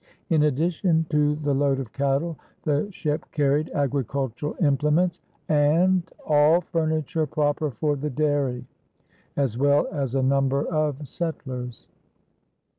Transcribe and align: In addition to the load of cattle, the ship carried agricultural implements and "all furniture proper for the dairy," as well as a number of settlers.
In 0.31 0.41
addition 0.41 1.05
to 1.11 1.35
the 1.35 1.53
load 1.53 1.79
of 1.79 1.93
cattle, 1.93 2.39
the 2.63 2.89
ship 2.91 3.27
carried 3.31 3.69
agricultural 3.69 4.55
implements 4.59 5.19
and 5.47 6.01
"all 6.25 6.61
furniture 6.61 7.27
proper 7.27 7.69
for 7.69 7.95
the 7.95 8.09
dairy," 8.09 8.65
as 9.37 9.59
well 9.59 9.85
as 9.91 10.15
a 10.15 10.23
number 10.23 10.65
of 10.65 11.07
settlers. 11.07 11.85